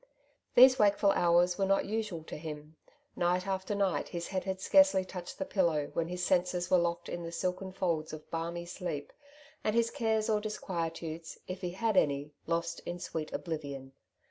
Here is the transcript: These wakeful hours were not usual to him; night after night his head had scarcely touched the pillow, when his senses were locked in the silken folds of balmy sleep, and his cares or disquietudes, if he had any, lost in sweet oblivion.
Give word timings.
These 0.55 0.79
wakeful 0.79 1.11
hours 1.11 1.59
were 1.59 1.65
not 1.67 1.85
usual 1.85 2.23
to 2.23 2.35
him; 2.35 2.75
night 3.15 3.45
after 3.45 3.75
night 3.75 4.07
his 4.07 4.29
head 4.29 4.45
had 4.45 4.59
scarcely 4.59 5.05
touched 5.05 5.37
the 5.37 5.45
pillow, 5.45 5.91
when 5.93 6.07
his 6.07 6.25
senses 6.25 6.71
were 6.71 6.79
locked 6.79 7.07
in 7.07 7.21
the 7.21 7.31
silken 7.31 7.71
folds 7.71 8.11
of 8.11 8.27
balmy 8.31 8.65
sleep, 8.65 9.13
and 9.63 9.75
his 9.75 9.91
cares 9.91 10.27
or 10.27 10.41
disquietudes, 10.41 11.37
if 11.47 11.61
he 11.61 11.69
had 11.73 11.97
any, 11.97 12.31
lost 12.47 12.79
in 12.79 12.97
sweet 12.97 13.31
oblivion. 13.31 13.93